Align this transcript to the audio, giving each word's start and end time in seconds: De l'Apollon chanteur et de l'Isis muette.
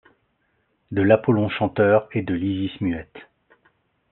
De 0.89 1.03
l'Apollon 1.03 1.47
chanteur 1.47 2.09
et 2.13 2.23
de 2.23 2.33
l'Isis 2.33 2.71
muette. 2.81 3.19